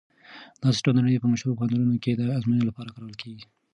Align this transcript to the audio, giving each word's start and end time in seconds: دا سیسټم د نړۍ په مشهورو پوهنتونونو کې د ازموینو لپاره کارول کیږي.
دا 0.61 0.69
سیسټم 0.75 0.91
د 0.95 0.99
نړۍ 1.05 1.15
په 1.23 1.29
مشهورو 1.33 1.57
پوهنتونونو 1.57 1.95
کې 2.03 2.11
د 2.15 2.21
ازموینو 2.37 2.69
لپاره 2.69 2.93
کارول 2.95 3.15
کیږي. 3.23 3.45